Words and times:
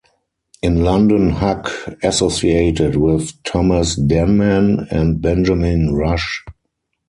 In 0.63 0.83
London 0.83 1.29
Huck 1.29 1.69
associated 2.01 2.95
with 2.95 3.29
Thomas 3.43 3.95
Denman 3.95 4.87
and 4.89 5.21
Benjamin 5.21 5.93
Rush. 5.93 6.43